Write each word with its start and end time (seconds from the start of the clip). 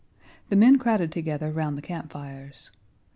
The 0.49 0.55
men 0.55 0.79
crowded 0.79 1.11
together 1.11 1.51
round 1.51 1.77
the 1.77 1.83
campfires. 1.83 2.71